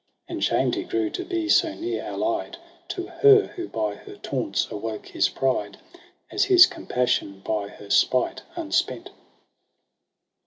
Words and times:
And 0.27 0.43
shamed 0.43 0.73
he 0.73 0.81
grew 0.83 1.11
to 1.11 1.23
be 1.23 1.47
so 1.47 1.75
near 1.75 2.03
allied 2.03 2.57
To 2.87 3.05
her, 3.05 3.45
who 3.55 3.67
by 3.67 3.93
her 3.93 4.15
taunts 4.15 4.67
awoke 4.71 5.05
his 5.09 5.29
pride. 5.29 5.77
As 6.31 6.45
his 6.45 6.65
compassion 6.65 7.43
by 7.45 7.67
her 7.67 7.91
spite 7.91 8.41
imspent. 8.57 9.11